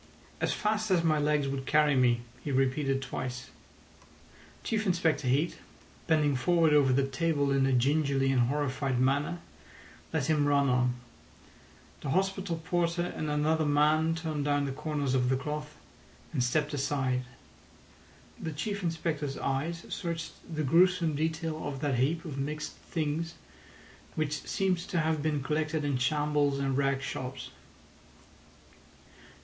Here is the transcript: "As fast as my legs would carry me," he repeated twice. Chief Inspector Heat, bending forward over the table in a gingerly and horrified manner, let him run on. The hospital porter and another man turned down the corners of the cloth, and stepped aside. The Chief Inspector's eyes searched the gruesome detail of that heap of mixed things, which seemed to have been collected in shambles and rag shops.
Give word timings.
"As 0.39 0.51
fast 0.51 0.89
as 0.89 1.03
my 1.03 1.19
legs 1.19 1.47
would 1.47 1.67
carry 1.67 1.95
me," 1.95 2.21
he 2.43 2.51
repeated 2.51 3.03
twice. 3.03 3.51
Chief 4.63 4.87
Inspector 4.87 5.27
Heat, 5.27 5.59
bending 6.07 6.35
forward 6.35 6.73
over 6.73 6.91
the 6.91 7.05
table 7.05 7.51
in 7.51 7.67
a 7.67 7.71
gingerly 7.71 8.31
and 8.31 8.47
horrified 8.49 8.99
manner, 8.99 9.37
let 10.11 10.25
him 10.25 10.47
run 10.47 10.69
on. 10.69 10.95
The 12.01 12.09
hospital 12.09 12.59
porter 12.65 13.13
and 13.15 13.29
another 13.29 13.63
man 13.67 14.15
turned 14.15 14.43
down 14.45 14.65
the 14.65 14.71
corners 14.71 15.13
of 15.13 15.29
the 15.29 15.37
cloth, 15.37 15.77
and 16.33 16.43
stepped 16.43 16.73
aside. 16.73 17.21
The 18.39 18.53
Chief 18.53 18.81
Inspector's 18.81 19.37
eyes 19.37 19.85
searched 19.89 20.31
the 20.51 20.63
gruesome 20.63 21.13
detail 21.13 21.63
of 21.67 21.79
that 21.81 21.99
heap 21.99 22.25
of 22.25 22.39
mixed 22.39 22.73
things, 22.75 23.35
which 24.15 24.41
seemed 24.47 24.79
to 24.79 24.97
have 24.99 25.21
been 25.21 25.43
collected 25.43 25.85
in 25.85 25.99
shambles 25.99 26.57
and 26.57 26.75
rag 26.75 27.03
shops. 27.03 27.51